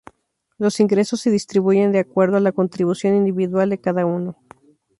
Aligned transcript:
Los 0.57 0.79
ingresos 0.79 1.19
se 1.21 1.29
distribuyen 1.29 1.91
de 1.91 1.99
acuerdo 1.99 2.35
a 2.37 2.39
la 2.39 2.53
Contribución 2.53 3.13
individual 3.13 3.69
de 3.69 3.79
cada 3.81 4.03
uno. 4.03 4.35